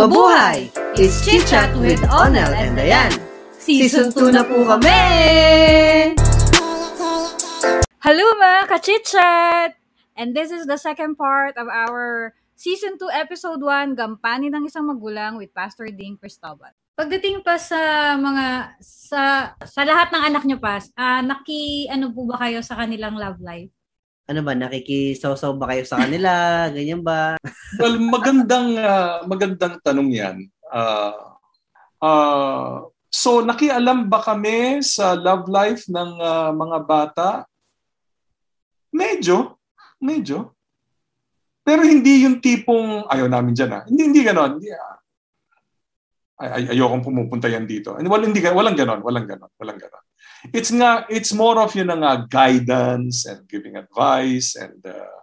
[0.00, 0.72] Mabuhay!
[0.96, 3.12] It's Chit Chat with Onel and Dayan.
[3.52, 4.96] Season 2 na po kami!
[8.00, 9.76] Hello mga ka-chit-chat!
[10.16, 14.88] And this is the second part of our Season 2 Episode 1, Gampanin ng Isang
[14.88, 16.72] Magulang with Pastor Ding Cristobal.
[16.96, 22.24] Pagdating pa sa mga, sa, sa lahat ng anak niyo pa, uh, naki, ano po
[22.24, 23.68] ba kayo sa kanilang love life?
[24.30, 26.32] Ano ba, nakikisaw-saw ba kayo sa kanila?
[26.74, 27.34] Ganyan ba?
[27.82, 30.36] well, magandang uh, magandang tanong 'yan.
[30.70, 31.34] Uh,
[31.98, 37.28] uh, so nakialam ba kami sa love life ng uh, mga bata?
[38.94, 39.58] Medyo,
[39.98, 40.54] medyo.
[41.66, 43.82] Pero hindi yung tipong ayaw namin diyan ah.
[43.86, 44.52] Hindi hindi ganoon.
[44.58, 44.98] Hindi, uh,
[46.40, 47.92] ay, ay, ayokong pumupunta yan dito.
[47.92, 50.04] Walang, hindi, walang ganon, walang ganon, walang ganon.
[50.56, 55.20] It's nga it's more of yun nga guidance and giving advice and uh,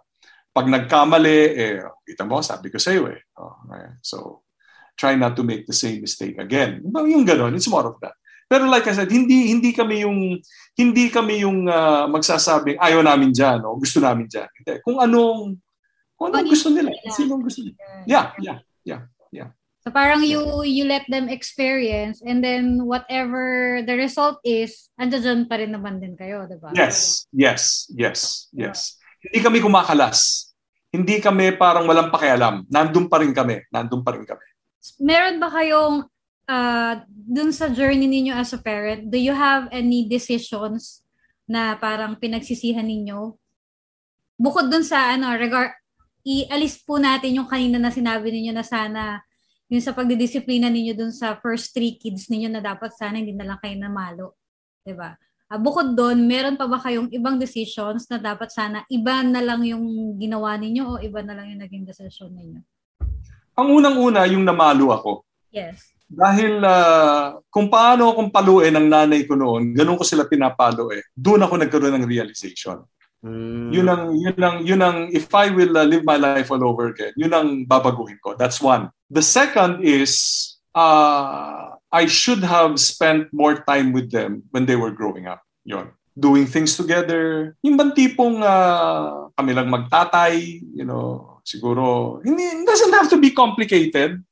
[0.54, 3.18] pag nagkamali eh kita mo sabi ko sa iyo eh.
[3.34, 3.58] Oh,
[3.98, 4.46] so
[4.94, 6.86] try not to make the same mistake again.
[6.86, 8.14] Yung ganon it's more of that.
[8.46, 10.38] Pero like I said hindi hindi kami yung
[10.78, 14.74] hindi kami yung uh, magsasabing ayaw namin diyan o gusto namin diyan hindi.
[14.86, 15.58] Kung anong
[16.14, 17.74] kung anong gusto nila sino gusto nila.
[18.06, 19.02] Yeah yeah yeah
[19.34, 19.50] yeah
[19.88, 25.56] So parang you you let them experience and then whatever the result is, andiyan pa
[25.56, 26.76] rin naman din kayo, 'di ba?
[26.76, 29.00] Yes, yes, yes, yes.
[29.00, 29.24] Yeah.
[29.24, 30.52] Hindi kami kumakalas.
[30.92, 32.68] Hindi kami parang walang pakialam.
[32.68, 33.64] Nandun pa rin kami.
[33.72, 34.44] Nandun pa rin kami.
[35.00, 36.04] Meron ba kayong
[36.44, 41.00] uh, dun sa journey ninyo as a parent, do you have any decisions
[41.48, 43.40] na parang pinagsisihan ninyo?
[44.36, 45.72] Bukod dun sa ano, regard,
[46.28, 49.24] ialis po natin yung kanina na sinabi ninyo na sana
[49.68, 53.52] yung sa pagdidisiplina ninyo dun sa first three kids ninyo na dapat sana hindi na
[53.52, 54.26] lang kayo namalo.
[54.32, 54.84] ba?
[54.84, 55.10] Diba?
[55.48, 59.64] Uh, bukod doon, meron pa ba kayong ibang decisions na dapat sana iba na lang
[59.64, 62.60] yung ginawa ninyo o iba na lang yung naging decision ninyo?
[63.56, 65.12] Ang unang-una, yung namalo ako.
[65.52, 65.92] Yes.
[66.08, 71.12] Dahil uh, kung paano akong paluin ng nanay ko noon, ganun ko sila pinapalo eh.
[71.12, 72.80] Doon ako nagkaroon ng realization.
[73.24, 73.74] Mm.
[73.74, 76.94] Yun ang yun ang yun ang if I will uh, live my life all over
[76.94, 78.38] again, yun ang babaguhin ko.
[78.38, 78.94] That's one.
[79.10, 84.92] The second is uh, I should have spent more time with them when they were
[84.94, 85.42] growing up.
[85.64, 85.90] Yun.
[86.18, 87.54] Doing things together.
[87.62, 93.18] Yung bang tipong uh, kami lang magtatay, you know, siguro, hindi, it doesn't have to
[93.18, 94.22] be complicated.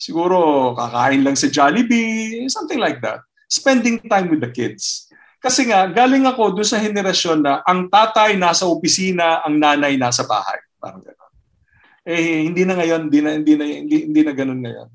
[0.00, 3.20] Siguro, kakain lang sa Jollibee, something like that.
[3.46, 5.06] Spending time with the kids.
[5.44, 10.24] Kasi nga, galing ako doon sa henerasyon na ang tatay nasa opisina, ang nanay nasa
[10.24, 10.56] bahay.
[10.80, 11.32] Parang gano'n.
[12.08, 14.88] Eh, hindi na ngayon, hindi na, hindi na, hindi, hindi na gano'n ngayon.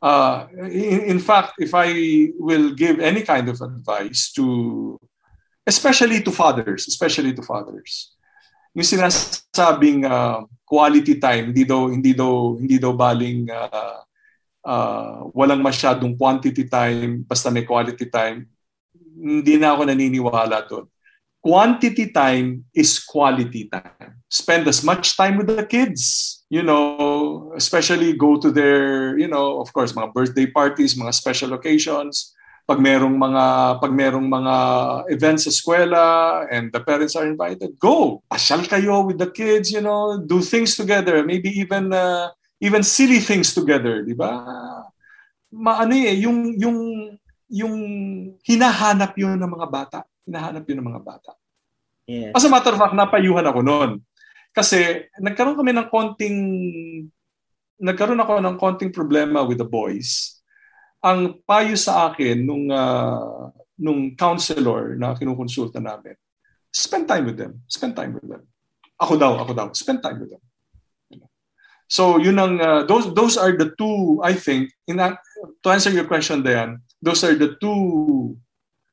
[0.00, 1.92] Uh, in, in fact, if I
[2.40, 4.96] will give any kind of advice to,
[5.68, 8.16] especially to fathers, especially to fathers,
[8.72, 14.00] yung sinasabing uh, quality time, hindi daw, hindi daw, hindi daw baling uh,
[14.64, 18.48] uh, walang masyadong quantity time, basta may quality time
[19.14, 20.90] hindi na ako naniniwala doon.
[21.44, 24.24] Quantity time is quality time.
[24.32, 26.40] Spend as much time with the kids.
[26.48, 31.52] You know, especially go to their, you know, of course, mga birthday parties, mga special
[31.52, 32.32] occasions.
[32.64, 34.54] Pag merong mga pag merong mga
[35.12, 36.06] events sa eskwela
[36.48, 38.24] and the parents are invited, go.
[38.32, 42.32] Pasyal kayo with the kids, you know, do things together, maybe even uh,
[42.64, 44.40] even silly things together, di ba?
[45.52, 46.78] Maano eh, yung yung
[47.48, 47.76] yung
[48.44, 49.98] hinahanap yun ng mga bata.
[50.24, 51.32] Hinahanap yun ng mga bata.
[52.04, 52.32] Yes.
[52.36, 53.90] As a matter of fact, napayuhan ako noon.
[54.54, 56.38] Kasi nagkaroon kami ng konting
[57.80, 60.38] nagkaroon ako ng konting problema with the boys.
[61.04, 66.14] Ang payo sa akin nung uh, nung counselor na kinukonsulta namin,
[66.70, 67.58] spend time with them.
[67.66, 68.46] Spend time with them.
[68.94, 69.66] Ako daw, ako daw.
[69.74, 70.44] Spend time with them.
[71.90, 75.20] So yun ang uh, those those are the two I think in that,
[75.60, 78.32] to answer your question Dayan, those are the two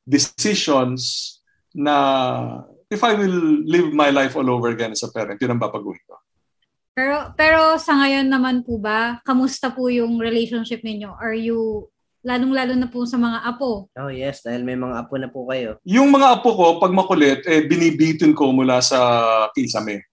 [0.04, 1.40] decisions
[1.72, 2.60] na
[2.92, 6.04] if I will live my life all over again as a parent, yun ang babaguhin
[6.04, 6.20] ko.
[6.92, 11.16] Pero pero sa ngayon naman po ba, kamusta po yung relationship ninyo?
[11.16, 11.88] Are you
[12.20, 13.88] lalong-lalo na po sa mga apo?
[13.96, 15.80] Oh yes, dahil may mga apo na po kayo.
[15.88, 19.00] Yung mga apo ko, pag makulit, eh, binibitin ko mula sa
[19.56, 20.04] kisame.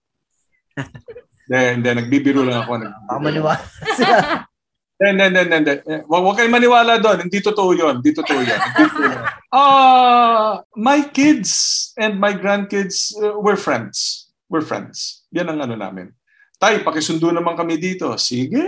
[1.50, 2.78] Then, then nagbibiro lang ako.
[3.10, 3.58] Baka maniwala
[5.00, 5.74] Hindi, hindi, hindi.
[6.04, 7.24] Huwag, huwag kayong maniwala doon.
[7.24, 8.04] Hindi totoo yun.
[8.04, 8.60] Hindi totoo yun.
[9.48, 11.50] uh, my kids
[11.96, 14.28] and my grandkids, uh, we're friends.
[14.52, 15.24] We're friends.
[15.32, 16.12] Yan ang ano namin.
[16.60, 18.12] Tay, pakisundo naman kami dito.
[18.20, 18.60] Sige.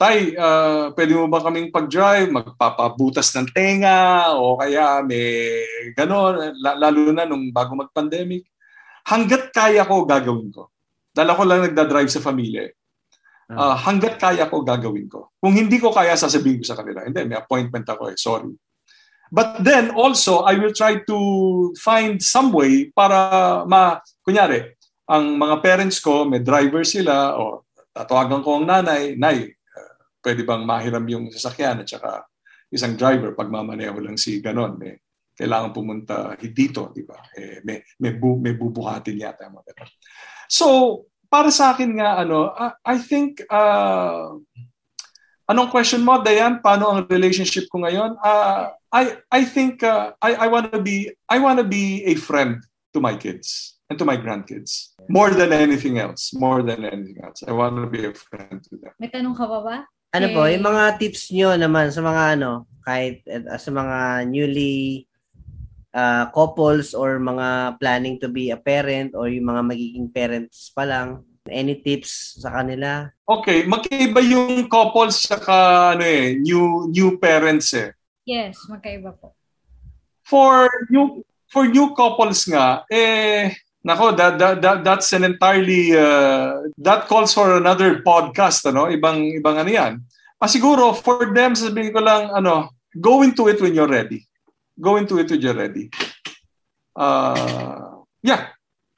[0.00, 2.32] Tay, uh, pwede mo ba kaming pag-drive?
[2.32, 5.60] Magpapabutas ng tenga o kaya may
[5.92, 8.48] gano'n, lalo na nung bago mag-pandemic.
[9.04, 10.72] Hanggat kaya ko, gagawin ko.
[11.12, 12.72] Dahil ako lang nagda-drive sa familya.
[13.48, 15.32] Uh, hanggat kaya ko, gagawin ko.
[15.40, 18.52] Kung hindi ko kaya, sasabihin ko sa kanila, hindi, may appointment ako eh, sorry.
[19.32, 21.18] But then also, I will try to
[21.80, 24.76] find some way para ma, kunyari,
[25.08, 27.64] ang mga parents ko, may driver sila, o
[27.96, 32.28] tatawagan ko ang nanay, nay, uh, pwede bang mahiram yung sasakyan at saka
[32.68, 34.76] isang driver pag mamaneho lang si ganon.
[34.84, 35.00] Eh,
[35.38, 37.16] kailangan pumunta dito, di ba?
[37.32, 39.48] Eh, may, may, bu, may bubuhatin yata.
[39.48, 39.88] Mga
[40.50, 42.52] so, para sa akin nga, ano,
[42.84, 44.36] I think, uh,
[45.48, 46.60] anong question mo, Dayan?
[46.60, 48.16] Paano ang relationship ko ngayon?
[48.20, 52.16] Uh, I, I think uh, I, I want to be, I want to be a
[52.16, 54.96] friend to my kids and to my grandkids.
[55.08, 56.32] More than anything else.
[56.36, 57.40] More than anything else.
[57.44, 58.92] I want to be a friend to them.
[59.00, 59.76] May tanong ka ba ba?
[60.12, 60.36] Ano okay.
[60.36, 65.07] po, yung mga tips nyo naman sa mga ano, kahit uh, sa mga newly
[65.94, 70.84] uh, couples or mga planning to be a parent or yung mga magiging parents pa
[70.84, 71.24] lang?
[71.48, 73.08] Any tips sa kanila?
[73.24, 75.40] Okay, magkaiba yung couples sa
[75.96, 77.96] ano eh, new new parents eh.
[78.28, 79.32] Yes, magkaiba po.
[80.28, 86.60] For new for new couples nga eh nako that, that, that that's an entirely uh,
[86.76, 89.92] that calls for another podcast ano ibang ibang ano yan.
[90.36, 94.27] Ah, siguro for them sabihin ko lang ano go into it when you're ready
[94.80, 95.90] go into it when you're ready.
[96.94, 98.48] Uh, yeah,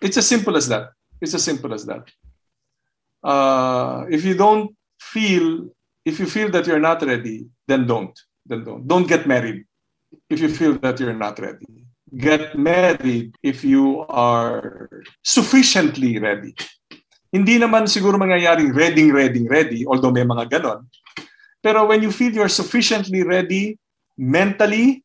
[0.00, 0.90] it's as simple as that.
[1.20, 2.08] It's as simple as that.
[3.22, 5.68] Uh, if you don't feel,
[6.04, 8.18] if you feel that you're not ready, then don't.
[8.46, 8.88] Then don't.
[8.88, 9.64] Don't get married
[10.28, 11.84] if you feel that you're not ready.
[12.16, 14.90] Get married if you are
[15.22, 16.54] sufficiently ready.
[17.30, 20.90] Hindi naman siguro mangyayaring ready, ready, ready, although may mga ganon.
[21.62, 23.78] Pero when you feel you're sufficiently ready
[24.18, 25.04] mentally,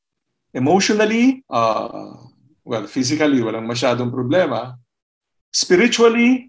[0.56, 2.16] emotionally, uh,
[2.64, 4.80] well, physically, walang masyadong problema.
[5.52, 6.48] Spiritually,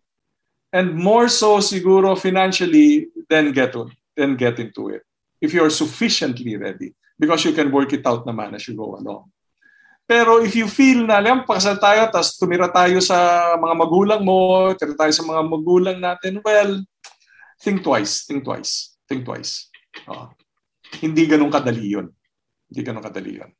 [0.70, 5.02] and more so siguro financially, then get, on, then get into it.
[5.42, 6.94] If you're sufficiently ready.
[7.18, 9.32] Because you can work it out naman as you go along.
[10.04, 14.70] Pero if you feel na, alam, pakasal tayo, tapos tumira tayo sa mga magulang mo,
[14.76, 16.84] tira tayo sa mga magulang natin, well,
[17.58, 19.72] think twice, think twice, think twice.
[20.04, 20.28] Uh,
[21.00, 22.12] hindi ganun kadali yun.
[22.68, 23.50] Hindi ganun kadali yun.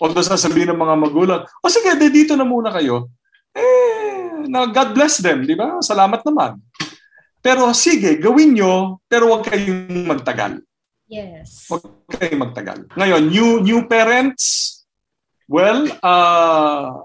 [0.00, 3.10] Although sasabihin ng mga magulang, o sige, de, dito na muna kayo.
[3.54, 5.78] Eh, na God bless them, di ba?
[5.78, 6.58] Salamat naman.
[7.44, 10.64] Pero sige, gawin nyo, pero huwag kayong magtagal.
[11.04, 11.68] Yes.
[11.68, 12.78] Huwag kayong magtagal.
[12.96, 14.80] Ngayon, new new parents,
[15.44, 17.04] well, uh,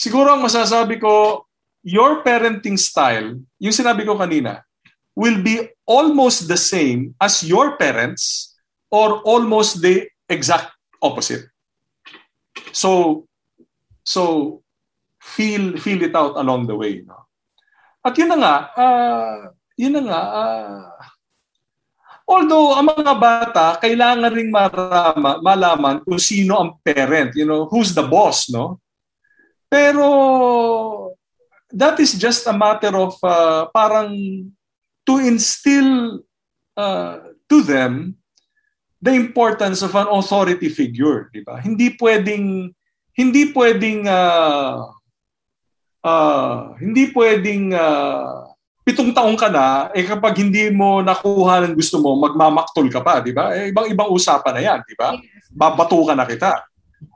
[0.00, 1.44] siguro ang masasabi ko,
[1.84, 4.64] your parenting style, yung sinabi ko kanina,
[5.12, 8.56] will be almost the same as your parents
[8.88, 10.72] or almost the exact
[11.04, 11.49] opposite.
[12.72, 13.24] So,
[14.04, 14.62] so
[15.20, 17.04] feel feel it out along the way.
[17.04, 17.28] No?
[18.00, 19.38] At yun na nga, uh,
[19.76, 20.88] yun na nga, uh,
[22.24, 27.92] although ang mga bata, kailangan ring marama, malaman kung sino ang parent, you know, who's
[27.92, 28.80] the boss, no?
[29.68, 31.14] Pero
[31.70, 34.10] that is just a matter of uh, parang
[35.06, 36.22] to instill
[36.76, 38.19] uh, to them
[39.00, 41.56] the importance of an authority figure, di ba?
[41.58, 42.68] Hindi pwedeng
[43.16, 44.86] hindi pwedeng uh,
[46.04, 48.52] uh, hindi pwedeng uh,
[48.84, 53.24] pitong taong ka na eh kapag hindi mo nakuha ng gusto mo, magmamaktol ka pa,
[53.24, 53.56] di ba?
[53.56, 55.16] Eh, ibang ibang usapan na 'yan, di ba?
[55.50, 56.64] Babatukan na kita.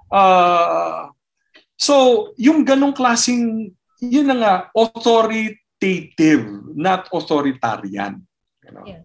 [0.09, 1.13] Uh,
[1.77, 6.45] so, yung ganong klasing yun na nga authoritative,
[6.77, 8.21] not authoritarian.
[8.65, 8.85] You know?
[8.85, 9.03] Yeah.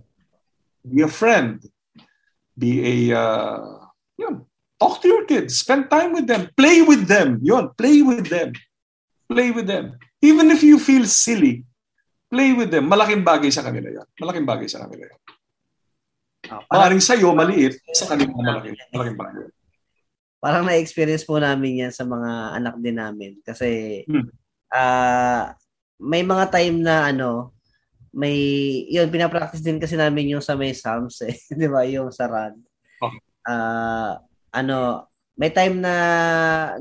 [0.83, 1.63] Be a friend
[2.59, 3.87] be a, uh,
[4.19, 4.43] yun,
[4.75, 8.51] talk to your kids, spend time with them, play with them, yun, play with them,
[9.31, 9.95] play with them.
[10.19, 11.63] Even if you feel silly,
[12.27, 12.91] play with them.
[12.91, 14.07] Malaking bagay sa kanila yan.
[14.19, 15.19] Malaking bagay sa kanila yan.
[16.49, 19.45] Oh, Maring sa'yo, maliit, sa kanila malaking, malaking bagay.
[20.39, 23.31] Parang na-experience po namin yan sa mga anak din namin.
[23.43, 24.27] Kasi, hmm.
[24.71, 25.51] uh,
[25.99, 27.58] may mga time na ano,
[28.13, 28.35] may
[28.89, 31.85] yun pinapractice din kasi namin yung sa may Psalms eh, 'di ba?
[31.85, 32.57] Yung sa run.
[33.03, 33.13] Oh.
[33.45, 34.13] Uh,
[34.53, 35.07] ano,
[35.39, 35.93] may time na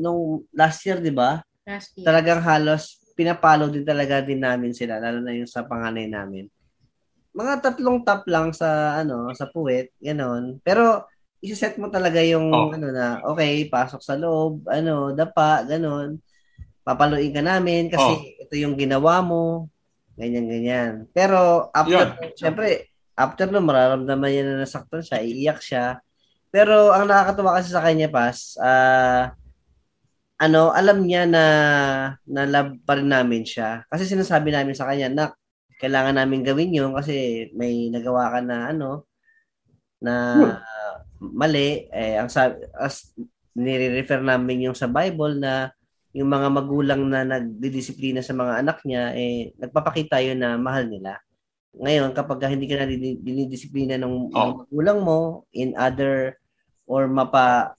[0.00, 1.44] nung last year, 'di ba?
[1.68, 2.06] Last year.
[2.08, 6.46] Talagang halos pinapalo din talaga din namin sila lalo na yung sa panganay namin.
[7.34, 10.62] Mga tatlong tap lang sa ano, sa puwet, ganoon.
[10.62, 11.02] Pero
[11.42, 12.70] i-set mo talaga yung oh.
[12.70, 16.18] ano na, okay, pasok sa loob, ano, dapa, ganoon.
[16.86, 18.42] Papaluin ka namin kasi oh.
[18.46, 19.66] ito yung ginawa mo,
[20.18, 20.92] Ganyan, ganyan.
[21.14, 22.34] Pero after, yeah.
[22.34, 26.02] syempre, after no, mararamdaman niya na nasaktan siya, iiyak siya.
[26.50, 29.30] Pero ang nakakatuwa kasi sa kanya, Pas, uh,
[30.42, 31.44] ano, alam niya na
[32.26, 33.86] na love pa rin namin siya.
[33.86, 35.24] Kasi sinasabi namin sa kanya, na
[35.78, 39.06] kailangan namin gawin yun kasi may nagawa ka na ano,
[40.02, 40.14] na
[40.58, 41.86] uh, mali.
[41.94, 43.14] Eh, ang sabi, as
[43.54, 45.70] nire-refer namin yung sa Bible na
[46.16, 51.20] yung mga magulang na nagdidisiplina sa mga anak niya, eh, nagpapakita yun na mahal nila.
[51.76, 54.34] Ngayon, kapag hindi ka na dinidisiplina ng, oh.
[54.34, 55.18] ng magulang mo
[55.52, 56.40] in other
[56.88, 57.76] or mapa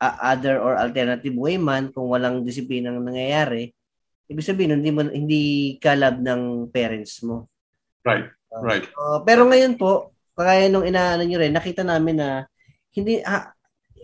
[0.00, 3.72] uh, other or alternative way man kung walang disiplina ang nangyayari,
[4.28, 7.48] ibig sabihin hindi mo hindi ka love ng parents mo.
[8.04, 8.28] Right.
[8.52, 8.86] Uh, right.
[8.94, 12.28] Uh, pero ngayon po, kaya nung inaano niyo rin, nakita namin na
[12.96, 13.52] hindi ha,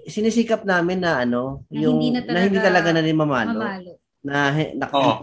[0.07, 3.59] sinisikap namin na ano, na yung hindi na talaga, na hindi talaga na rin mamalo.
[3.59, 3.93] mamalo.
[4.27, 5.23] Na, na oh.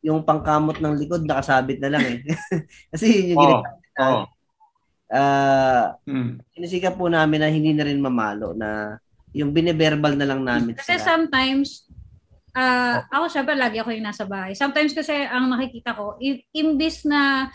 [0.00, 2.18] yung pangkamot ng likod nakasabit na lang eh.
[2.92, 3.44] Kasi yun yung oh.
[3.44, 4.12] ginagawa.
[4.12, 4.24] Oh.
[5.12, 6.30] Uh, hmm.
[6.56, 8.96] Sinisikap po namin na hindi na rin mamalo na
[9.36, 10.72] yung bine-verbal na lang namin.
[10.76, 11.04] Kasi sila.
[11.04, 11.88] sometimes
[12.56, 14.56] uh, ako syempre lagi ako yung nasa bahay.
[14.56, 16.16] Sometimes kasi ang nakikita ko,
[16.56, 17.52] imbis na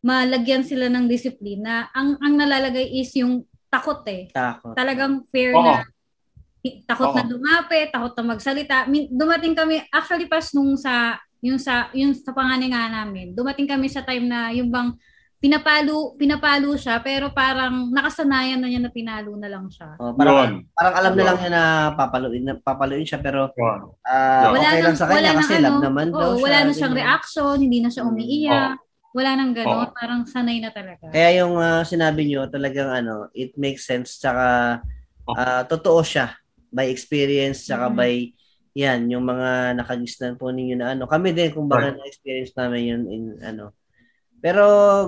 [0.00, 4.32] malagyan sila ng disiplina, ang ang nalalagay is yung takot eh.
[4.32, 4.72] Takot.
[4.76, 5.64] Talagang fear oh.
[5.64, 5.84] na
[6.86, 7.16] takot Oo.
[7.16, 8.88] na lumapit, takot na magsalita.
[9.12, 13.86] Dumating kami, actually pas nung sa, yung sa, yung sa panganay nga namin, dumating kami
[13.86, 14.94] sa time na yung bang
[15.36, 19.94] pinapalo pinapalo siya pero parang nakasanayan na niya na pinalo na lang siya.
[20.00, 24.68] Oh, parang, parang alam na lang niya na papaluin na papaluin siya pero uh, wala
[24.72, 26.44] okay lang sa kanya kasi ano, love naman oh, daw siya.
[26.44, 28.76] Wala na siyang reaction, hindi na siya umiiyak.
[28.80, 28.84] Oh.
[29.16, 29.92] Wala nang gano'n, oh.
[29.96, 31.08] parang sanay na talaga.
[31.08, 34.80] Kaya yung uh, sinabi niyo talagang ano, it makes sense tsaka
[35.28, 36.32] uh, totoo siya
[36.72, 37.98] by experience saka mm-hmm.
[37.98, 38.12] by
[38.76, 41.08] yan yung mga nakagisnan po ninyo na ano.
[41.08, 41.96] Kami din kung baka right.
[41.96, 43.72] na-experience namin yun in ano.
[44.36, 44.64] Pero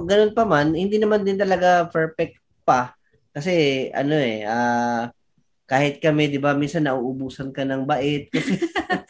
[0.08, 2.96] ganun pa man hindi naman din talaga perfect pa.
[3.36, 5.12] Kasi ano eh uh,
[5.68, 8.32] kahit kami 'di ba minsan nauubusan ka ng bait.
[8.32, 8.56] Kasi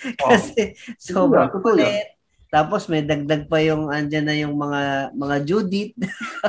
[0.23, 0.31] oh.
[0.31, 0.62] kasi
[0.99, 2.19] sobrang kulit.
[2.49, 5.95] Tapos may dagdag pa yung andyan na yung mga mga Judith.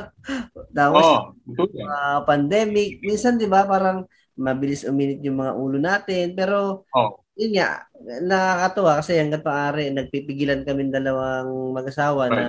[0.78, 3.04] Tapos oh, uh, pandemic.
[3.06, 6.32] Minsan 'di ba parang mabilis uminit yung mga ulo natin.
[6.34, 7.12] Pero, oh.
[7.36, 7.84] yun nga,
[8.24, 12.34] nakakatuwa kasi hanggat maaari, nagpipigilan kami dalawang mag-asawa right.
[12.34, 12.44] na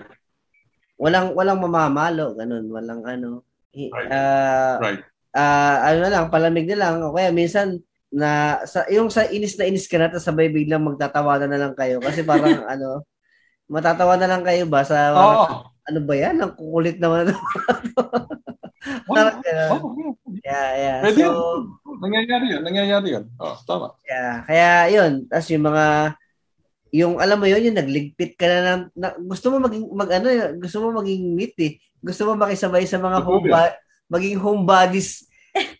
[1.01, 3.43] walang walang mamamalo, ganun, walang ano.
[3.75, 5.03] Uh, right.
[5.35, 7.03] Uh, ano na lang, palamig na lang.
[7.03, 10.83] O kaya minsan, na sa yung sa inis na inis ka na tapos sabay biglang
[10.83, 13.07] magtatawanan na lang kayo kasi parang ano
[13.71, 15.71] matatawa na lang kayo ba sa oh.
[15.87, 17.31] ano ba yan ang kukulit naman
[19.71, 21.69] oh, oh, yeah yeah Pwede so,
[22.01, 23.25] nangyayari yun, nangyayari yun.
[23.37, 23.93] Oh, tama.
[24.09, 25.13] Yeah, kaya yun.
[25.29, 25.85] Tapos yung mga,
[26.91, 30.27] yung alam mo yun, yung nagligpit ka na, ng, na gusto mo maging, mag ano,
[30.59, 31.73] gusto mo maging meet eh.
[32.01, 33.77] Gusto mo makisabay sa mga home, ba,
[34.09, 35.29] maging homebodies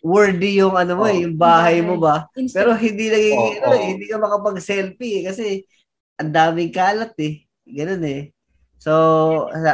[0.03, 2.29] worthy yung ano mo, oh, yung bahay mo ba.
[2.35, 3.81] Pero hindi naging, oh, ano, oh.
[3.81, 5.45] hindi ka makapag-selfie eh, kasi
[6.19, 7.47] ang daming kalat eh.
[7.65, 8.35] Ganun eh.
[8.81, 8.91] So,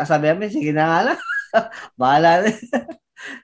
[0.05, 1.19] sabi namin, sige na nga lang.
[1.99, 2.51] Bahala na.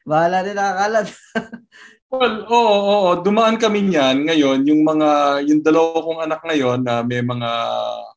[0.06, 1.08] Bahala na nakakalat.
[2.13, 3.12] Well, oo, oo, oo.
[3.25, 4.70] Dumaan kami niyan ngayon.
[4.70, 7.50] Yung mga, yung dalawa kong anak ngayon na may mga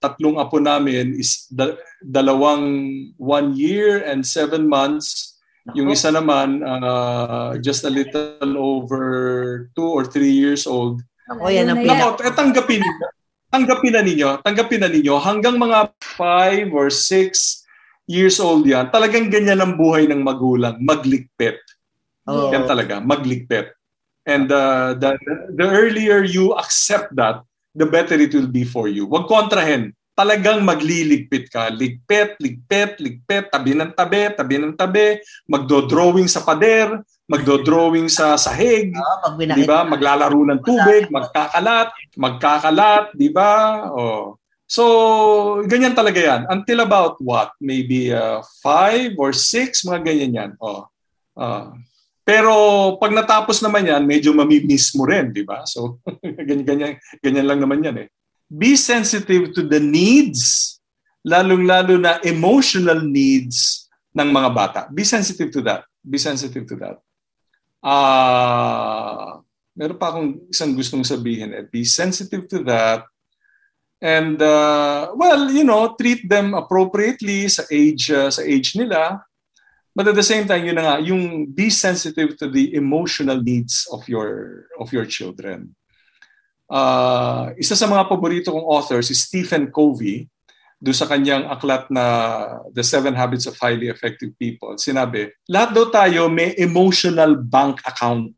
[0.05, 5.41] tatlong apo namin is da- dalawang one year and seven months.
[5.73, 9.03] Yung isa naman, uh, just a little over
[9.73, 11.01] two or three years old.
[11.33, 12.85] Ako yan ang Nako, eh, tanggapin,
[13.49, 17.65] tanggapin na ninyo, tanggapin na ninyo, hanggang mga five or six
[18.07, 21.59] years old yan, talagang ganyan ang buhay ng magulang, magligpit.
[22.27, 22.51] Oh.
[22.51, 23.75] Yan talaga, magligpit.
[24.27, 25.15] And uh, the,
[25.55, 27.47] the earlier you accept that,
[27.77, 29.07] the better it will be for you.
[29.07, 29.95] Huwag kontrahin.
[30.17, 31.69] Talagang magliligpit ka.
[31.69, 38.97] Ligpit, ligpit, ligpit, tabi ng tabi, tabi ng tabi, magdo-drawing sa pader, magdo-drawing sa sahig,
[38.97, 39.85] oh, di ba?
[39.85, 43.85] Maglalaro ng tubig, magkakalat, magkakalat, di ba?
[43.93, 44.41] Oh.
[44.67, 46.43] So, ganyan talaga yan.
[46.51, 47.55] Until about what?
[47.63, 50.51] Maybe uh, five or six, mga ganyan yan.
[50.59, 50.91] Oh.
[51.39, 51.71] Uh,
[52.27, 52.53] pero
[52.99, 55.63] pag natapos naman yan, medyo mamimiss mo rin, di ba?
[55.63, 56.03] So,
[56.47, 56.93] ganyan, ganyan,
[57.23, 58.09] ganyan lang naman yan eh.
[58.51, 60.75] Be sensitive to the needs,
[61.23, 64.81] lalong-lalo na emotional needs ng mga bata.
[64.91, 65.87] Be sensitive to that.
[66.03, 66.99] Be sensitive to that.
[67.87, 69.31] Ah, uh,
[69.79, 71.63] meron pa akong isang gustong sabihin eh.
[71.71, 73.07] Be sensitive to that.
[74.03, 79.25] And uh, well, you know, treat them appropriately sa age uh, sa age nila
[79.97, 84.05] But at the same time, yun na yung be sensitive to the emotional needs of
[84.05, 85.73] your of your children.
[86.69, 90.29] Uh, isa sa mga paborito kong authors is Stephen Covey,
[90.77, 92.05] do sa kanyang aklat na
[92.77, 94.77] The Seven Habits of Highly Effective People.
[94.77, 98.37] Sinabi, lahat daw tayo may emotional bank account.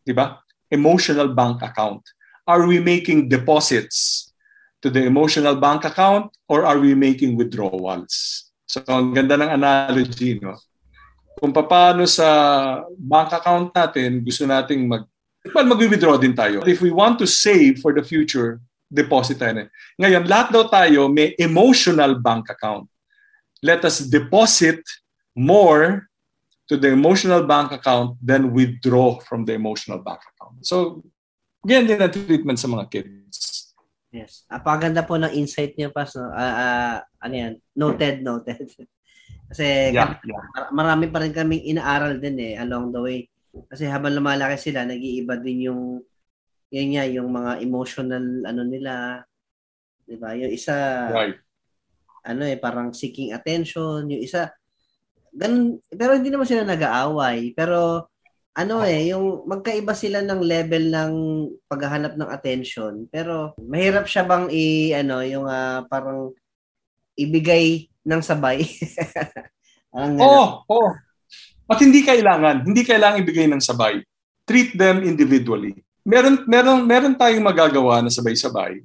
[0.00, 0.40] Di ba?
[0.72, 2.00] Emotional bank account.
[2.48, 4.25] Are we making deposits
[4.86, 8.46] to the emotional bank account or are we making withdrawals?
[8.70, 10.54] So, ang ganda ng analogy, no?
[11.42, 15.02] Kung paano sa bank account natin, gusto nating mag
[15.50, 16.62] well, mag-withdraw din tayo.
[16.66, 19.66] If we want to save for the future, deposit tayo.
[19.98, 22.86] Ngayon, lahat daw tayo may emotional bank account.
[23.62, 24.82] Let us deposit
[25.34, 26.06] more
[26.66, 30.66] to the emotional bank account than withdraw from the emotional bank account.
[30.66, 31.06] So,
[31.62, 33.55] ganyan din ang treatment sa mga kids.
[34.16, 34.48] Yes.
[34.48, 36.08] Apaganda po ng insight niyo, Pas.
[36.16, 36.32] No?
[36.32, 37.52] Uh, uh, ano yan?
[37.76, 38.64] Noted, noted.
[39.52, 40.42] Kasi Yeah, yeah.
[40.56, 43.18] mar- marami pa rin kaming inaaral din eh along the way.
[43.68, 45.82] Kasi habang lumalaki sila, nag-iiba din yung
[46.66, 49.22] yun nga, yung mga emotional ano nila.
[50.02, 50.34] 'Di ba?
[50.34, 50.74] Yung isa
[51.14, 51.38] Right.
[52.26, 54.50] ano eh parang seeking attention, yung isa
[55.30, 58.08] ganun, pero hindi naman sila nag-aaway, pero
[58.56, 61.12] ano eh, yung magkaiba sila ng level ng
[61.68, 66.32] paghahanap ng attention, pero mahirap siya bang i ano, yung ah, parang
[67.20, 68.64] ibigay ng sabay.
[69.92, 70.90] Oo, oh, oh.
[71.68, 74.00] At hindi kailangan, hindi kailangan ibigay ng sabay.
[74.48, 75.76] Treat them individually.
[76.06, 78.78] Meron meron meron tayong magagawa na sabay-sabay.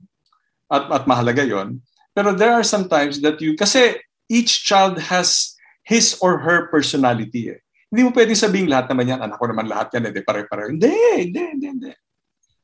[0.66, 1.78] At at mahalaga 'yon.
[2.12, 5.54] Pero there are some times that you kasi each child has
[5.86, 7.54] his or her personality.
[7.54, 7.62] Eh.
[7.92, 10.72] Hindi mo pwedeng sabihin lahat naman yan, anak ko naman lahat yan, hindi pare-pareho.
[10.72, 10.96] Hindi,
[11.28, 11.92] hindi, hindi, hindi.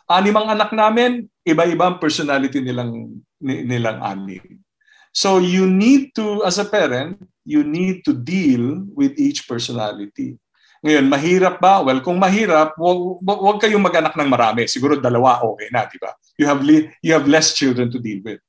[0.08, 3.12] Animang anak namin, iba-iba ang personality nilang
[3.44, 4.64] ni- nilang anim.
[5.12, 10.40] So you need to, as a parent, you need to deal with each personality.
[10.80, 11.84] Ngayon, mahirap ba?
[11.84, 14.64] Well, kung mahirap, wag, wag kayong mag-anak ng marami.
[14.72, 16.16] Siguro dalawa okay na, di ba?
[16.40, 18.40] You have, li- you have less children to deal with.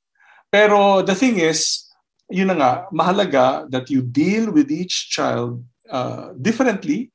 [0.47, 1.91] Pero the thing is,
[2.31, 5.59] yun na nga, mahalaga that you deal with each child
[5.89, 7.11] uh, differently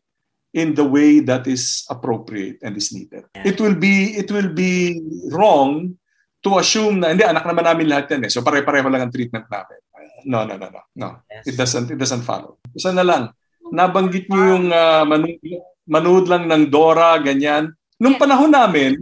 [0.55, 3.27] in the way that is appropriate and is needed.
[3.43, 5.03] It will be it will be
[5.35, 5.99] wrong
[6.47, 8.31] to assume na hindi anak naman namin lahat yan eh.
[8.31, 9.81] So pare-pareho lang ang treatment namin.
[10.25, 10.83] No, no, no, no.
[10.95, 11.09] No.
[11.27, 11.53] Yes.
[11.53, 12.63] It doesn't it doesn't follow.
[12.71, 13.35] Isa na lang.
[13.75, 15.41] Nabanggit niyo yung uh, manood,
[15.89, 17.75] manood lang ng Dora ganyan.
[17.99, 18.95] Nung panahon namin,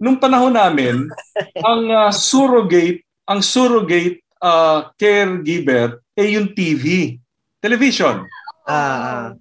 [0.00, 1.04] nung panahon namin,
[1.68, 7.18] ang uh, surrogate, ang surrogate uh, caregiver eh yung TV,
[7.60, 8.22] television.
[8.68, 9.32] Ah.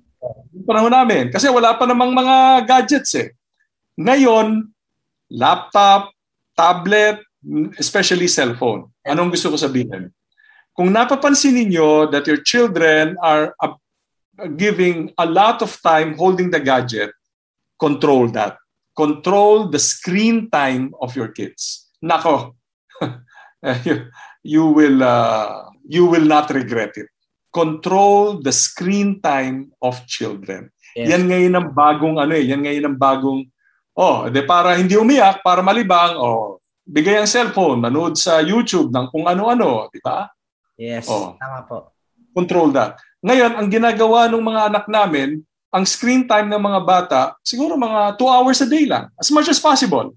[0.55, 1.29] Yung panahon namin.
[1.29, 3.35] Kasi wala pa namang mga gadgets eh.
[3.99, 4.71] Ngayon,
[5.35, 6.15] laptop,
[6.55, 7.19] tablet,
[7.75, 8.87] especially cellphone.
[9.03, 10.09] Anong gusto ko sabihin?
[10.71, 13.75] Kung napapansin ninyo that your children are uh,
[14.55, 17.11] giving a lot of time holding the gadget,
[17.81, 18.57] control that.
[18.95, 21.89] Control the screen time of your kids.
[22.01, 22.53] Nako,
[23.85, 24.09] you,
[24.41, 27.09] you will uh, you will not regret it.
[27.57, 30.69] Control the screen time of children.
[30.93, 31.09] Yes.
[31.09, 33.49] Yan ngayon ang bagong ano eh, yan ngayon ang bagong
[33.97, 39.09] oh, de para hindi umiyak, para malibang, oh, bigay ang cellphone, manood sa YouTube ng
[39.09, 40.29] kung ano-ano, di ba?
[40.77, 41.09] Yes.
[41.09, 41.33] Oh.
[41.41, 41.97] Tama po.
[42.37, 43.01] Control that.
[43.25, 45.41] Ngayon, ang ginagawa ng mga anak namin,
[45.73, 49.49] ang screen time ng mga bata, siguro mga 2 hours a day lang, as much
[49.49, 50.13] as possible.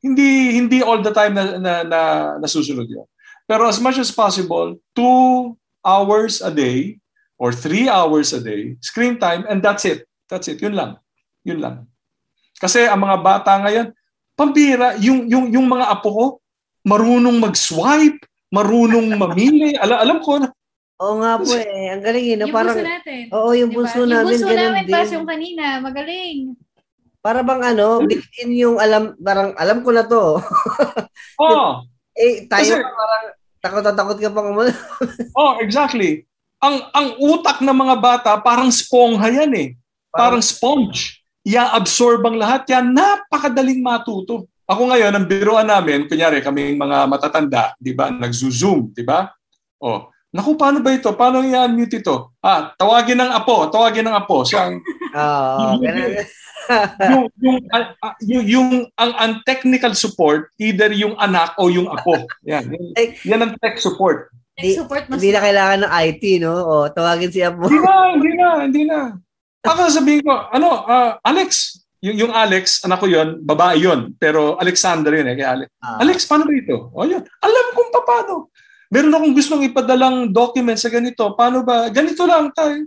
[0.00, 2.00] Hindi hindi all the time na, na, na
[2.38, 3.04] nasusunod yun.
[3.44, 5.52] Pero as much as possible, 2
[5.86, 6.98] hours a day
[7.38, 10.02] or 3 hours a day, screen time, and that's it.
[10.26, 10.58] That's it.
[10.58, 10.98] Yun lang.
[11.46, 11.76] Yun lang.
[12.58, 13.94] Kasi ang mga bata ngayon,
[14.34, 16.26] pambira, yung, yung, yung mga apo ko,
[16.82, 18.18] marunong mag-swipe,
[18.50, 19.76] marunong mamili.
[19.78, 20.48] Alam, alam ko na,
[20.96, 21.92] Oo nga po eh.
[21.92, 22.36] Ang galing eh.
[22.40, 22.48] no?
[22.48, 23.20] Yung Parang, bunso natin.
[23.28, 23.76] oo, yung Diba?
[23.84, 26.38] bunso Yung namin, bunso ganun namin, pas yung kanina, magaling.
[27.20, 30.40] Para bang ano, built-in yung alam, parang alam ko na to.
[31.44, 31.84] oh,
[32.16, 33.24] eh, tayo Kasi- parang
[33.66, 34.70] takot na takot ka pang umunod.
[35.38, 36.22] Oh, exactly.
[36.62, 39.68] Ang ang utak ng mga bata parang spongha yan eh.
[40.14, 41.20] Parang sponge.
[41.44, 42.94] I-absorb ang lahat yan.
[42.94, 44.48] Napakadaling matuto.
[44.66, 49.30] Ako ngayon, ang biruan namin, kunyari kaming mga matatanda, di ba, nag-zoom, di ba?
[49.78, 51.14] Oh, naku, paano ba ito?
[51.14, 52.34] Paano i-unmute ito?
[52.42, 54.42] Ah, tawagin ng apo, tawagin ng apo.
[54.42, 54.82] Siya ang,
[55.16, 56.10] Oo, ganun.
[57.08, 58.68] yung, yung, ah, yung, yung
[59.00, 62.20] ang, ang technical support, either yung anak o yung apo.
[62.44, 64.28] Yan, yan, yan ang tech support.
[64.56, 66.54] Di- Support mas Hindi na kailangan ng IT, no?
[66.64, 67.68] O, tawagin si Apo.
[67.68, 68.98] Hindi na, hindi na, hindi na.
[69.68, 74.56] Ako sabihin ko, ano, ah, Alex, yung, yung Alex, anak ko yon babae yon pero
[74.56, 75.68] Alexander yun eh, kay Alex.
[75.84, 76.00] Ah.
[76.00, 76.88] Alex, paano ba ito?
[76.94, 78.48] O yun, alam kung paano.
[78.86, 81.34] Meron akong gustong ipadalang document sa ganito.
[81.34, 81.90] Paano ba?
[81.90, 82.86] Ganito lang tayo.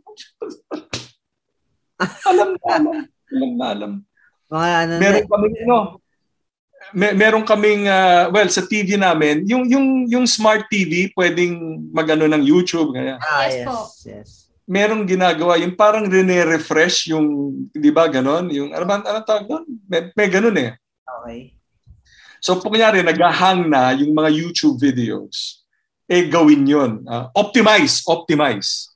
[2.25, 2.95] Alam na alam.
[3.29, 3.91] Alam na alam.
[4.49, 5.77] Mga ano na, Meron kaming, ano,
[6.95, 12.25] may, meron kaming, ah, well, sa TV namin, yung, yung, yung smart TV, pwedeng magano
[12.25, 13.19] ng YouTube, ganyan.
[13.21, 13.77] ah, Yes yes, po.
[14.09, 14.29] yes.
[14.69, 18.49] merong ginagawa, yung parang rene-refresh yung, di ba, ganon?
[18.49, 19.63] Yung, ano ba, ano tawag doon?
[19.85, 20.73] May, may ganon eh.
[21.05, 21.53] Okay.
[22.39, 25.62] So, kung kunyari, nag-hang na yung mga YouTube videos,
[26.09, 26.91] eh gawin yun.
[27.05, 28.88] Uh, optimize, optimize.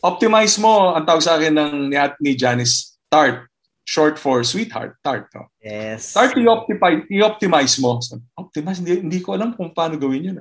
[0.00, 3.44] Optimize mo, ang tawag sa akin ng ni, ni Janice, TART.
[3.84, 5.28] Short for sweetheart, TART.
[5.34, 5.50] No?
[5.60, 6.16] Yes.
[6.16, 8.00] TART, i-optimize, i-optimize mo.
[8.38, 10.38] Optimize, hindi, hindi ko alam kung paano gawin yun.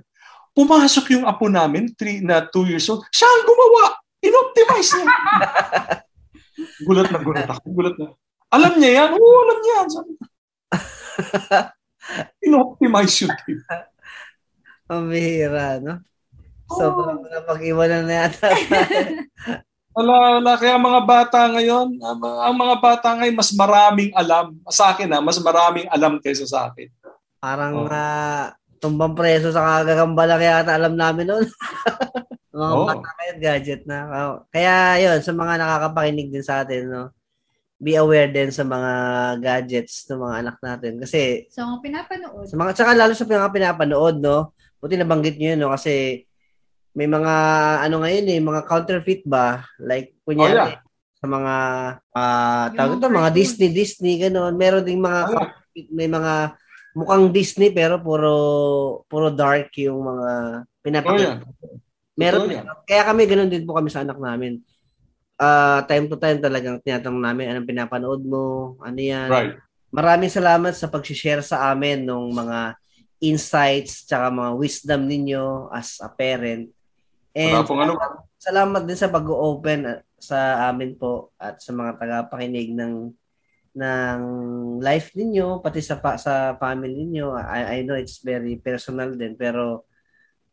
[0.55, 3.03] Pumasok yung apo namin, three, na two years old.
[3.11, 3.83] Siya ang gumawa!
[4.23, 5.07] In-optimize niya.
[6.87, 7.65] gulat na gulat ako.
[7.71, 8.07] Gulat na.
[8.51, 9.09] Alam niya yan?
[9.15, 9.87] Oo, alam niya yan.
[9.91, 10.11] Sabi
[12.47, 13.31] In-optimize yun.
[14.87, 15.99] Pambihira, no?
[16.69, 17.29] Sobrang oh.
[17.29, 18.49] napag-iwanan na yata.
[19.97, 20.51] wala, wala.
[20.55, 24.53] Kaya mga bata ngayon, ang mga bata ngayon, mas maraming alam.
[24.69, 26.89] Sa akin ha, mas maraming alam kaysa sa akin.
[27.41, 27.89] Parang oh.
[27.89, 31.45] uh, tumbang preso sa kagagamba lang yata alam namin noon.
[32.53, 32.85] mga oh.
[32.85, 33.97] bata ngayon, gadget na.
[34.53, 37.09] Kaya yon sa mga nakakapakinig din sa atin, no?
[37.79, 38.91] be aware din sa mga
[39.39, 40.93] gadgets ng mga anak natin.
[40.99, 41.47] Kasi...
[41.47, 42.45] Sa mga pinapanood.
[42.51, 44.51] Sa mga, tsaka lalo sa mga pinapanood, no?
[44.83, 45.71] Buti nabanggit nyo yun, no?
[45.71, 46.27] Kasi
[46.95, 47.33] may mga,
[47.85, 49.63] ano ngayon eh, mga counterfeit ba?
[49.77, 50.81] Like, kunyari, oh, yeah.
[51.19, 51.53] sa mga,
[52.15, 54.53] uh, tawag ito, mga Disney, Disney, gano'n.
[54.57, 55.33] Meron ding mga, oh,
[55.75, 55.89] yeah.
[55.93, 56.57] may mga,
[56.97, 58.33] mukhang Disney, pero puro,
[59.05, 60.29] puro dark yung mga
[60.81, 61.39] pinapakita.
[61.39, 61.79] Oh, yeah.
[62.17, 62.65] Meron, oh, yeah.
[62.83, 64.59] kaya kami, gano'n din po kami sa anak namin.
[65.39, 69.29] Uh, time to time talagang tinatanong namin anong pinapanood mo, ano yan.
[69.31, 69.55] Right.
[69.89, 72.75] Maraming salamat sa pag-share sa amin ng mga
[73.23, 76.67] insights tsaka mga wisdom ninyo as a parent.
[77.35, 77.93] And ano.
[78.41, 83.13] salamat din sa pag-open uh, sa amin po at sa mga tagapakinig ng
[83.69, 84.21] ng
[84.81, 87.37] life ninyo pati sa pa, sa family niyo.
[87.37, 89.85] I, I know it's very personal din pero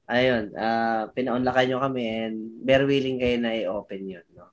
[0.07, 4.27] ayun, uh, pinaunlakan nyo kami and very willing kayo na i-open yun.
[4.37, 4.47] No?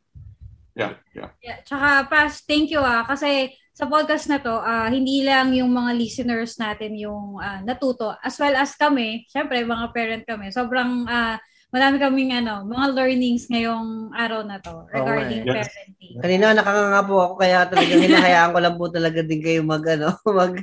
[0.74, 1.30] Yeah, yeah.
[1.44, 1.58] yeah.
[1.62, 3.06] Tsaka, Pas, thank you ah.
[3.06, 8.18] Kasi sa podcast na to, uh, hindi lang yung mga listeners natin yung uh, natuto,
[8.22, 11.38] as well as kami, syempre mga parent kami, sobrang uh,
[11.74, 15.74] marami kaming ano, mga learnings ngayong araw na to regarding oh, yes.
[15.74, 16.14] parenting.
[16.22, 20.14] Kanina nakakanga po ako kaya talagang hinahayaan ko lang po talaga din kayo mag ano,
[20.38, 20.54] mag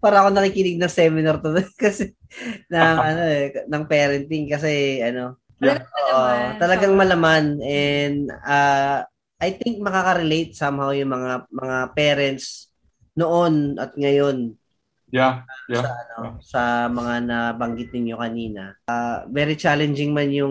[0.00, 1.52] para ako nakikinig ng seminar to
[1.84, 2.16] kasi
[2.72, 5.84] ng ano eh, ng parenting kasi ano, yeah.
[6.08, 9.04] uh, talagang malaman and uh,
[9.36, 12.72] I think makaka-relate somehow yung mga mga parents
[13.12, 14.56] noon at ngayon.
[15.14, 15.86] Yeah, yeah.
[15.86, 16.34] Sa, ano, yeah.
[16.42, 18.74] sa mga nabanggit ninyo kanina.
[18.90, 20.50] Uh, very challenging man yung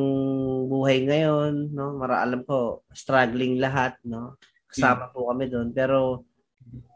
[0.71, 1.99] buhay ngayon, no?
[1.99, 4.39] Mara alam ko, struggling lahat, no?
[4.71, 6.23] Kasama po kami doon, pero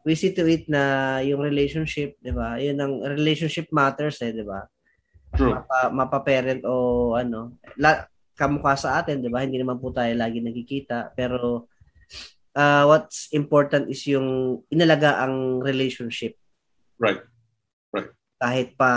[0.07, 2.55] we see to it na yung relationship, 'di ba?
[2.55, 4.63] Yun ang relationship matters eh, 'di ba?
[5.35, 5.59] True.
[5.59, 8.07] Mapa, mapa-parent o ano, la,
[8.39, 9.43] kamukha sa atin, 'di ba?
[9.43, 11.67] Hindi naman po tayo lagi nagkikita, pero
[12.55, 16.39] uh, what's important is yung inalaga ang relationship.
[16.95, 17.19] Right.
[18.37, 18.91] Kahit pa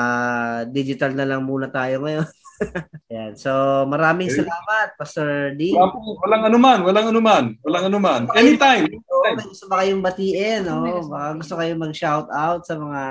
[0.69, 2.29] digital na lang muna tayo ngayon.
[3.15, 3.33] Yan.
[3.41, 3.51] So,
[3.89, 4.45] maraming okay.
[4.45, 5.73] salamat, Pastor D.
[5.73, 8.21] Wala walang anuman, walang anuman, walang anuman.
[8.37, 8.85] Anytime.
[8.87, 9.37] Anytime.
[9.41, 10.85] May gusto ba kayong batiin, no?
[11.09, 13.03] Baka gusto kayong mag-shout out sa mga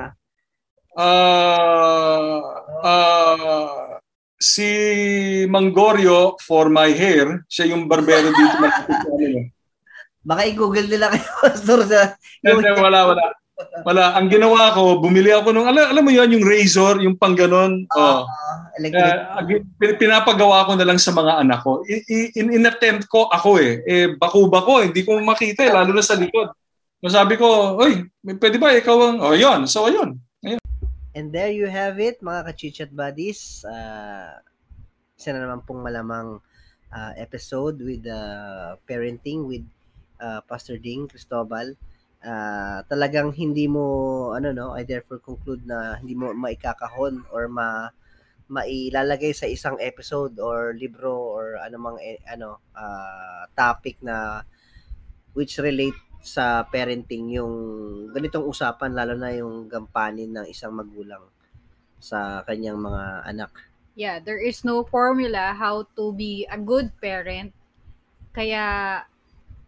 [0.99, 2.39] uh,
[2.83, 3.99] uh,
[4.39, 4.69] si
[5.49, 8.55] Mangorio for my hair, siya yung barbero dito
[10.29, 11.79] Baka i-google nila kayo, Pastor.
[11.87, 12.13] Sa,
[12.45, 12.61] yung...
[12.61, 13.23] wala, wala.
[13.83, 14.15] Wala.
[14.15, 17.87] Ang ginawa ko, bumili ako nung, alam, alam mo yon yung razor, yung pang ganon.
[17.91, 18.23] Uh, oh.
[18.79, 19.43] Uh,
[19.99, 21.83] pinapagawa ko na lang sa mga anak ko.
[21.87, 23.83] In, in attempt ko ako eh.
[23.83, 26.51] Eh, bako-bako, hindi ko makita eh, lalo na sa likod.
[26.99, 29.63] Masabi ko, oy, pwede ba ikaw ang, oh, yun.
[29.67, 30.19] So, ayun.
[30.43, 30.59] ayun.
[31.15, 33.63] And there you have it, mga kachichat buddies.
[33.67, 34.39] Uh,
[35.19, 36.39] isa na naman pong malamang
[36.95, 39.63] uh, episode with uh, parenting with
[40.21, 41.75] uh, Pastor Ding Cristobal,
[42.23, 43.85] uh, talagang hindi mo
[44.35, 47.91] ano no, I therefore conclude na hindi mo maikakahon or ma
[48.49, 54.41] mailalagay sa isang episode or libro or anumang eh, ano uh, topic na
[55.37, 57.53] which relate sa parenting yung
[58.11, 61.21] ganitong usapan lalo na yung gampanin ng isang magulang
[62.01, 63.51] sa kanyang mga anak.
[63.93, 67.51] Yeah, there is no formula how to be a good parent.
[68.31, 68.63] Kaya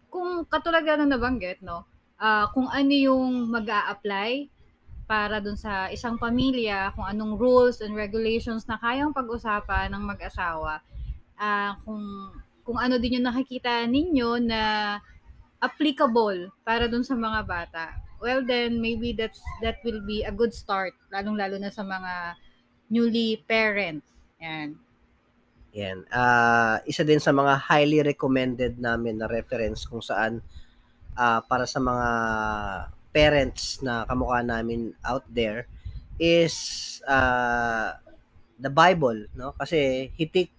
[0.08, 1.84] kung katulad ng nabanggit, no,
[2.22, 4.46] uh, kung ano yung mag apply
[5.10, 10.80] para dun sa isang pamilya, kung anong rules and regulations na kayang pag-usapan ng mag-asawa,
[11.36, 12.30] uh, kung
[12.62, 14.62] kung ano din yung nakikita ninyo na
[15.58, 17.84] applicable para dun sa mga bata.
[18.22, 22.38] Well then maybe that's that will be a good start lalong-lalo na sa mga
[22.86, 24.06] newly parents.
[24.38, 24.78] Yan.
[25.74, 26.06] Yan.
[26.06, 30.38] Uh, isa din sa mga highly recommended namin na reference kung saan
[31.16, 32.08] uh, para sa mga
[33.12, 35.68] parents na kamukha namin out there
[36.16, 37.92] is uh,
[38.56, 39.52] the Bible, no?
[39.58, 40.52] Kasi hitik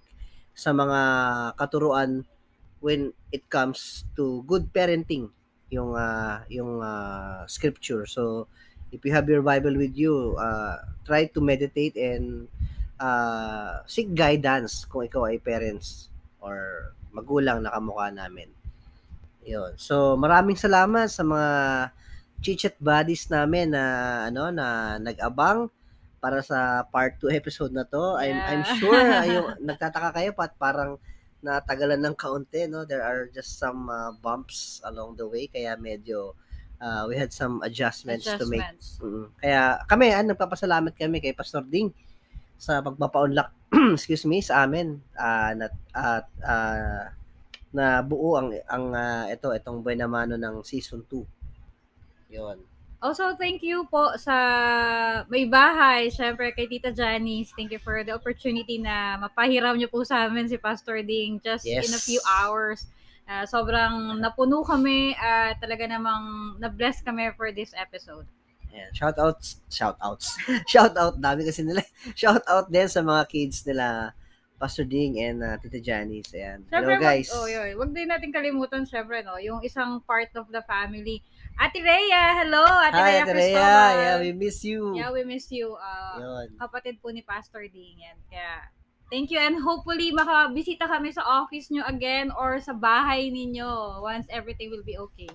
[0.54, 1.00] sa mga
[1.58, 2.26] katuruan
[2.84, 5.32] when it comes to good parenting
[5.74, 8.06] yung uh, yung uh, scripture.
[8.06, 8.46] So
[8.94, 12.46] if you have your Bible with you, uh, try to meditate and
[13.02, 18.54] uh, seek guidance kung ikaw ay parents or magulang na kamukha namin.
[19.44, 19.76] Yun.
[19.76, 21.52] So, maraming salamat sa mga
[22.44, 23.84] chichat buddies namin na
[24.28, 25.72] ano na nag-abang
[26.20, 28.20] para sa part 2 episode na to.
[28.20, 28.48] I'm Yeah.
[28.48, 31.00] I'm sure yung nagtataka kayo pat parang
[31.44, 32.88] natagalan ng kaunti, no?
[32.88, 36.40] There are just some uh, bumps along the way kaya medyo
[36.84, 38.60] uh, we had some adjustments, to make.
[38.60, 39.00] Adjustments.
[39.00, 39.28] Mm.
[39.40, 41.96] Kaya kami, ah, nagpapasalamat kami kay Pastor Ding
[42.60, 43.52] sa pagpapa-unlock,
[43.96, 47.16] excuse me, sa amin ah, na, at ah,
[47.74, 51.26] na buo ang ang ah, ito itong Buena Mano ng season 2.
[52.32, 52.58] 'Yon.
[53.04, 54.32] Also, thank you po sa
[55.28, 56.08] may bahay.
[56.08, 60.48] Siyempre, kay Tita Janice, thank you for the opportunity na mapahiram niyo po sa amin
[60.48, 61.84] si Pastor Ding just Yes.
[61.84, 62.88] in a few hours.
[63.28, 68.24] Ah, sobrang napuno kami at talaga namang na-bless kami for this episode.
[68.72, 70.40] Ayan, shout outs, shout outs.
[70.72, 71.84] shout out dami kasi nila.
[72.16, 74.16] shout out din sa mga kids nila
[74.58, 76.32] Pastor Ding and ah, Tita Janice.
[76.34, 76.64] Ayan.
[76.70, 77.28] Hello Siyempre, guys.
[77.30, 77.70] Wag, oh, yun.
[77.78, 81.20] Wag din natin kalimutan, syempre, no, yung isang part of the family.
[81.60, 82.66] Ate Rhea, hello!
[82.66, 83.70] Ate Hi, Rhea Ate Rhea.
[83.94, 84.98] Yeah, we miss you.
[84.98, 85.78] Yeah, we miss you.
[85.78, 86.58] Ah, Yun.
[86.58, 88.18] kapatid po ni Pastor Ding yan.
[88.26, 88.74] Kaya,
[89.14, 94.26] thank you and hopefully makabisita kami sa office nyo again or sa bahay ninyo once
[94.34, 95.30] everything will be okay.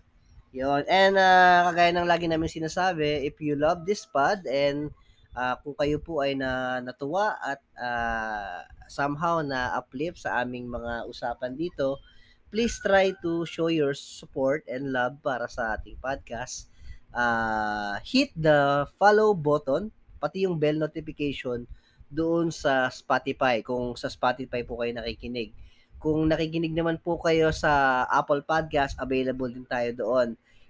[0.50, 0.82] Yun.
[0.90, 4.90] And ah, kagaya ng lagi namin sinasabi, if you love this pod and
[5.38, 11.06] ah, kung kayo po ay na natuwa at ah, somehow na uplift sa aming mga
[11.06, 12.02] usapan dito,
[12.50, 16.66] please try to show your support and love para sa ating podcast.
[17.14, 21.70] Ah, hit the follow button, pati yung bell notification
[22.10, 25.54] doon sa Spotify, kung sa Spotify po kayo nakikinig.
[26.00, 30.28] Kung nakikinig naman po kayo sa Apple Podcast, available din tayo doon.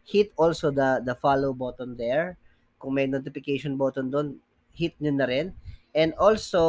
[0.09, 2.41] Hit also the the follow button there.
[2.81, 4.41] Kung may notification button doon,
[4.79, 5.51] hit nyo na rin.
[5.91, 6.63] And also,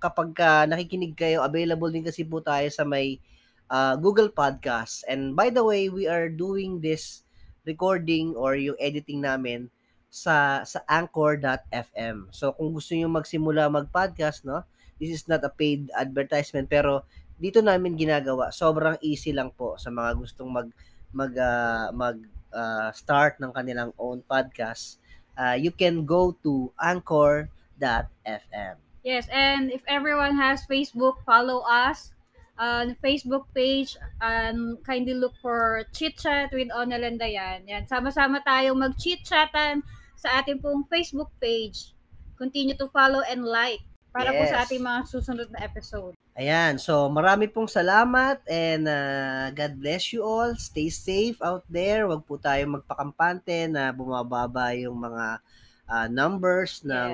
[0.00, 3.20] kapag ka nakikinig kayo, available din kasi po tayo sa may
[3.68, 5.04] uh, Google Podcast.
[5.04, 7.28] And by the way, we are doing this
[7.68, 9.68] recording or yung editing namin
[10.10, 12.32] sa sa anchor.fm.
[12.34, 14.66] So kung gusto niyo magsimula mag-podcast, no?
[14.98, 17.06] This is not a paid advertisement pero
[17.40, 18.52] dito namin ginagawa.
[18.52, 20.68] Sobrang easy lang po sa mga gustong mag
[21.14, 22.18] mag ah, mag
[22.52, 25.00] ah, start ng kanilang own podcast.
[25.38, 28.74] Ah, you can go to anchor.fm.
[29.00, 32.12] Yes, and if everyone has Facebook, follow us
[32.60, 37.64] on Facebook page and kindly look for Chit Chat with Onel and Dayan.
[37.64, 39.80] Yan, sama-sama tayong mag-chit chatan
[40.20, 41.96] sa ating pong Facebook page.
[42.36, 43.80] Continue to follow and like
[44.10, 44.62] para po sa Yes.
[44.66, 46.14] ating mga susunod na episode.
[46.32, 50.50] Ayan, so marami pong salamat and ah, God bless you all.
[50.56, 52.04] Stay safe out there.
[52.04, 55.38] Huwag po tayong magpakampante na bumababa yung mga
[55.86, 57.12] ah, numbers ng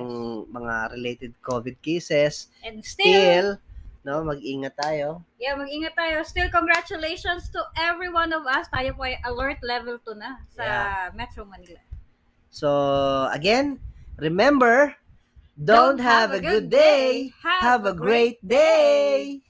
[0.49, 2.49] mga related COVID cases.
[2.61, 3.49] And still, Still,
[4.05, 5.25] no, mag-ingat tayo.
[5.37, 6.23] yeah, mag-ingat tayo.
[6.23, 8.69] Still, congratulations to every one of us.
[8.69, 11.09] Tayo po ay alert level 2 na sa Yeah.
[11.13, 11.81] Metro Manila.
[12.49, 12.69] So,
[13.31, 13.77] again,
[14.17, 14.95] remember,
[15.65, 17.33] don't, have, a good day.
[17.43, 19.41] Have a great day.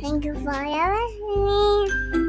[0.00, 2.21] Thank you for listening.